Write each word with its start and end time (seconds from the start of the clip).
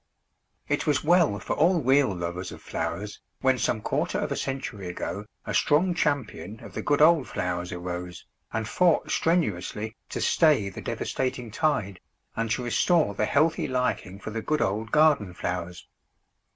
It 0.67 0.87
was 0.87 1.03
well 1.03 1.37
for 1.37 1.53
all 1.55 1.79
real 1.79 2.15
lovers 2.15 2.51
of 2.51 2.59
flowers 2.59 3.21
when 3.41 3.59
some 3.59 3.81
quarter 3.81 4.17
of 4.17 4.31
a 4.31 4.35
century 4.35 4.87
ago 4.87 5.25
a 5.45 5.53
strong 5.53 5.93
champion 5.93 6.59
of 6.63 6.73
the 6.73 6.81
good 6.81 7.03
old 7.03 7.27
flowers 7.27 7.71
arose, 7.71 8.25
and 8.51 8.67
fought 8.67 9.11
strenuously 9.11 9.95
to 10.09 10.19
stay 10.19 10.69
the 10.69 10.81
devastating 10.81 11.51
tide, 11.51 11.99
and 12.35 12.49
to 12.49 12.63
restore 12.63 13.13
the 13.13 13.25
healthy 13.25 13.67
liking 13.67 14.17
for 14.19 14.31
the 14.31 14.41
good 14.41 14.59
old 14.63 14.91
garden 14.91 15.35
flowers. 15.35 15.85